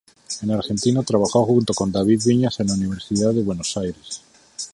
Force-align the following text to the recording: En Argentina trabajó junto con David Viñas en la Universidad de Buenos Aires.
En 0.41 0.49
Argentina 0.49 1.03
trabajó 1.03 1.45
junto 1.45 1.75
con 1.75 1.91
David 1.91 2.21
Viñas 2.25 2.59
en 2.59 2.65
la 2.69 2.73
Universidad 2.73 3.35
de 3.35 3.43
Buenos 3.43 3.77
Aires. 3.77 4.23